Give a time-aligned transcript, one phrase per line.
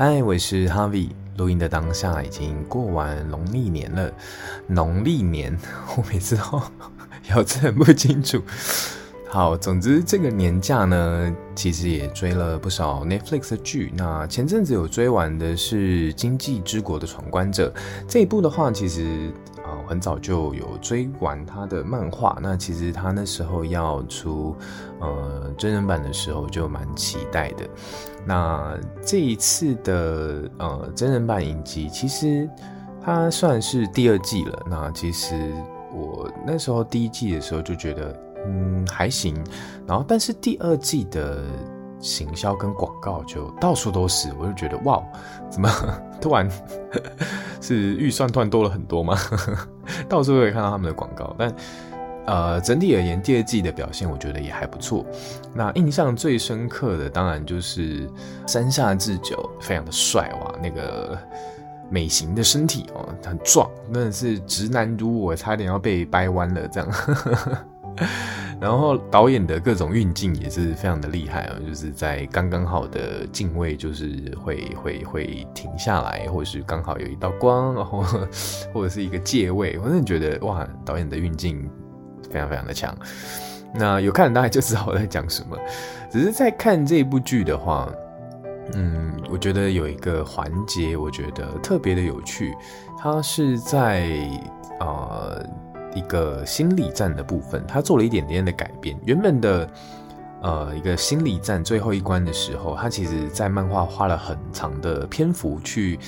[0.00, 1.08] 嗨，我是哈维。
[1.38, 4.08] 录音的当下已经过完农历年了，
[4.68, 5.58] 农历年
[5.96, 6.62] 我每次都
[7.30, 8.40] 咬字很不清楚。
[9.30, 13.92] 好，总之这个年假呢，其实也追了不少 Netflix 的剧。
[13.94, 17.70] 那前阵子有追完的是《今际之国的闯关者》
[18.08, 22.38] 这一部的话，其实啊、很早就有追完他的漫画。
[22.40, 24.56] 那其实他那时候要出
[24.98, 27.68] 呃真人版的时候，就蛮期待的。
[28.24, 32.48] 那这一次的呃真人版影集，其实
[33.02, 34.66] 它算是第二季了。
[34.70, 35.52] 那其实
[35.92, 38.18] 我那时候第一季的时候就觉得。
[38.46, 39.34] 嗯，还行。
[39.86, 41.42] 然后，但是第二季的
[42.00, 45.02] 行销跟广告就到处都是，我就觉得哇，
[45.50, 45.68] 怎么
[46.20, 46.48] 突然
[47.60, 49.16] 是预算突然多了很多吗？
[50.08, 51.34] 到处都可以看到他们的广告。
[51.38, 51.52] 但
[52.26, 55.02] 呃，整体而言，第二季的表现我觉得也还不错。
[55.54, 58.06] 那印象最深刻的，当然就是
[58.46, 61.18] 山下智久，非常的帅哇，那个
[61.88, 66.90] 美型的身体哦，很壮，真的是直男如我，差点要被掰弯了这样。
[68.60, 78.02] 然后导演的各种运镜也是非常的厉害啊，就是在刚刚好的镜位，就是会会会停下来，或者是刚好有一道光，然后
[78.74, 81.70] 或者是一个借位，我真的觉得哇，导演的运镜
[82.28, 82.92] 非常非常的强。
[83.72, 85.56] 那有看的大概就知道我在讲什么。
[86.10, 87.88] 只是在看这部剧的话，
[88.74, 92.52] 嗯，我觉得有一个环节，我觉得特别的有趣，
[92.98, 94.08] 它是在
[94.80, 95.46] 呃。
[95.98, 98.96] 一个心理战的部分，他做了一点点的改变。
[99.04, 99.68] 原本的
[100.42, 105.98] 呃一个心理战最后一关的时候，他其实在漫画花了很长的篇幅去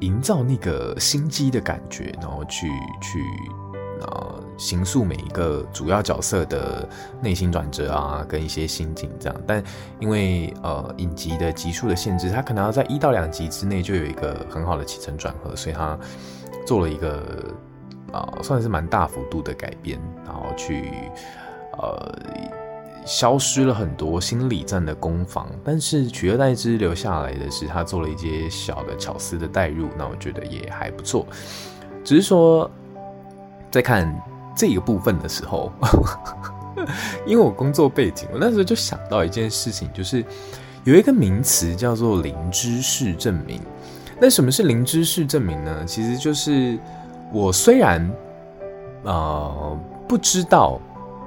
[0.00, 2.66] 营造那个心机的感觉，然后去
[3.02, 3.22] 去
[4.00, 6.88] 呃形塑每一个主要角色的
[7.20, 9.40] 内心转折啊，跟一些心境这样。
[9.46, 9.62] 但
[10.00, 15.98] 因为呃影集的集数的限制，他可能要在一到两集之内就有一个很好的起承转合，所以他
[16.66, 17.22] 做了一个。
[18.12, 20.90] 啊、算是蛮大幅度的改变，然后去
[21.78, 22.18] 呃
[23.04, 31.26] 消失了很多心理战的攻防，但是取而代之留下来的是他做了一些小的巧思的带入，那我觉得也还不错。
[32.02, 32.70] 只是说
[33.70, 34.12] 在看
[34.56, 35.70] 这个部分的时候，
[37.26, 40.24] 因为我工作背景，我那时候就想到一件事情，就是
[40.84, 43.60] 有一个名词叫做零知识证明。
[44.20, 45.84] 那什么是零知识证明呢？
[45.84, 46.78] 其实就是。
[47.32, 48.10] 我虽然，
[49.04, 49.78] 呃，
[50.08, 50.80] 不知道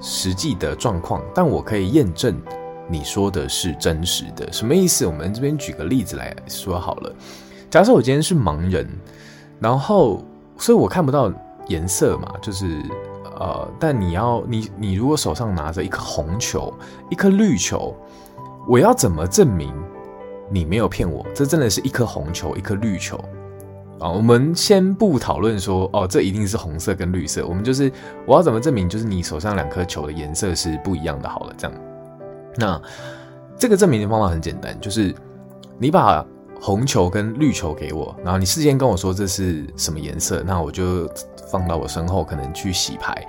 [0.00, 2.40] 实际的状况，但我可以验证
[2.88, 4.50] 你说的是真实的。
[4.52, 5.06] 什么意思？
[5.06, 7.12] 我们这边举个例子来说好了。
[7.68, 8.88] 假设我今天是盲人，
[9.58, 10.22] 然后，
[10.56, 11.32] 所以我看不到
[11.68, 12.82] 颜色嘛，就是，
[13.38, 16.72] 呃，但你要你你如果手上拿着一颗红球，
[17.10, 17.94] 一颗绿球，
[18.68, 19.72] 我要怎么证明
[20.50, 21.24] 你没有骗我？
[21.34, 23.22] 这真的是一颗红球，一颗绿球。
[24.00, 27.46] 啊，我们先不讨论说，哦，这一定是红色跟绿色。
[27.46, 27.92] 我们就是，
[28.26, 31.28] 我要怎么证明，就是你手上两颗球的颜色是不一样的？
[31.28, 31.76] 好了，这样，
[32.56, 32.82] 那
[33.58, 35.14] 这个证明的方法很简单，就是
[35.78, 36.24] 你把
[36.58, 41.06] 红球跟绿球给我，然后你事先跟我说这是什么颜色，那我就
[41.50, 43.26] 放到我身后，可能去洗牌。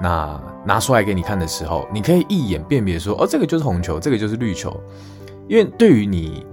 [0.00, 4.74] 那拿出来给你看的时候，你可以一眼辨别说，哦，这个就是红球，这个就是绿球，
[5.48, 6.46] 因为对于你。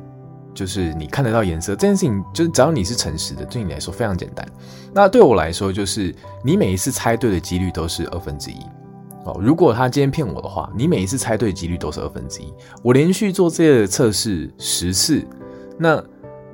[0.54, 4.46] 就是你看得到颜色这件事情，就是只要你是诚实的，对你来说非常简单。
[4.94, 6.14] 那对我来说，就是
[6.44, 8.56] 你每一次猜对的几率都是二分之一。
[9.24, 12.54] 哦，如果他今天骗我的话，你每一次猜对几率都是二分之一。
[12.84, 15.26] 我连续做这个测试十次，
[15.78, 16.04] 那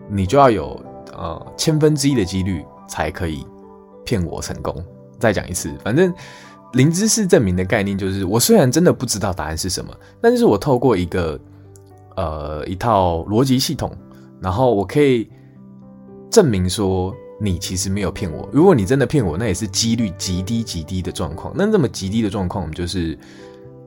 [0.10, 0.80] 你就要有
[1.14, 3.46] 呃千分之一的几率才可以
[4.06, 4.76] 骗我成功。
[5.18, 6.14] 再讲一次，反正
[6.74, 9.92] 零知识证明的概念就是，我虽然真的不知道答案是什么，
[10.22, 11.40] 但是我透过一个。
[12.18, 13.96] 呃，一套逻辑系统，
[14.42, 15.30] 然后我可以
[16.32, 18.50] 证明说你其实没有骗我。
[18.52, 21.54] 如果你真的骗我，那也是几率极低极低的状况。
[21.56, 23.16] 那这么极低的状况，我们就是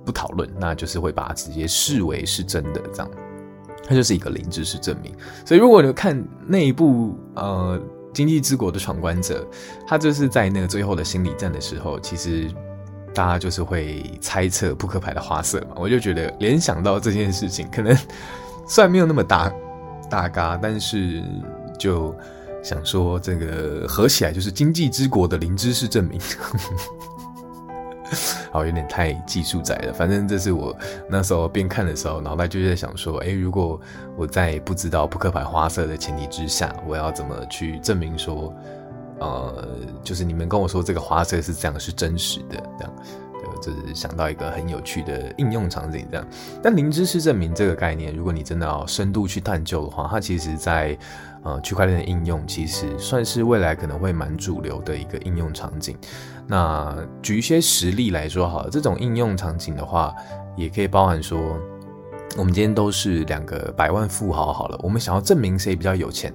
[0.07, 3.11] 不讨论，那就是会把它直接视为是真的，这样，
[3.85, 5.13] 它就是一个零知识证明。
[5.45, 7.77] 所以，如果你看那一部呃
[8.15, 9.45] 《经济之国的闯关者》，
[9.89, 12.49] 他就是在那个最后的心理战的时候，其实。
[13.21, 17.95] 大家就是会猜测扑克牌的花色嘛，我就觉得联想到这件事情，可能
[18.67, 19.53] 虽然没有那么大
[20.09, 21.23] 大嘎，但是
[21.79, 22.17] 就
[22.65, 26.19] 想说这个合起来就是经济之国的零知识证明。
[28.51, 29.93] 好，有点太技术宅了。
[29.93, 30.75] 反正这是我
[31.07, 33.79] 那时候边看的时候，脑袋就在想说，诶，如果
[34.17, 38.51] 我在不知道扑克牌花色的前提之下，我要怎么去证明说？
[39.21, 39.69] 呃，
[40.03, 42.95] 就是你们跟我说这个花色是这样，是真实的，这样，
[43.61, 46.27] 就是想到一个很有趣的应用场景这样。
[46.63, 50.97] 但零知识证明这个概念，如果你真的要深度去探究的话，它其实在
[51.43, 55.97] 呃区块链的应用，其实算是未来可能会蛮主流的一个应用场景。
[56.47, 60.15] 那举一些实例来说好了，这种应用场景的话，
[60.57, 61.39] 也可以包含说，
[62.39, 66.33] 我们今天都是两个百万富豪好了，我们想要证明谁比较有钱，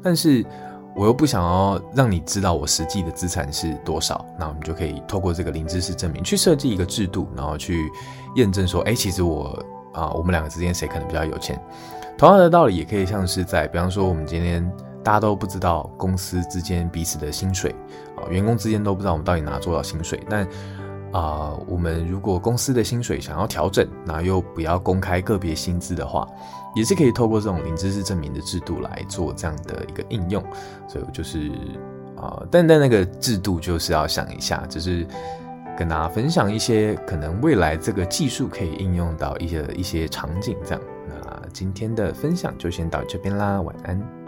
[0.00, 0.46] 但是。
[0.94, 7.90] 我又不想要让你知道我实际的资产是多少，那我们就可以透过这个零知识证明去设计一个制度，然后去
[8.36, 11.60] 验证说，哎，其实我啊、我们两个之间谁可能比较有钱。
[12.16, 14.70] 同样的道理，也可以像是在，比方说，我们今天
[15.02, 17.74] 大家都不知道公司之间彼此的薪水
[18.16, 20.46] 啊、员工之间都不知道我们到底拿多少薪水，但
[21.12, 26.26] 啊、我们如果公司的薪水想要调整，那又不要公开个别薪资的话。
[26.72, 30.40] 也是可以透过这种零知识证明的制度来做这样的一个应用，
[30.86, 31.48] 所以就是
[32.16, 35.04] 啊、呃，但但那个制度就是要想一下，就是
[35.76, 40.80] 跟大家分享一些可能未来这个技术可以应用到一些一些场景这样。
[41.08, 44.19] 那今天的分享就先到这边啦，晚安。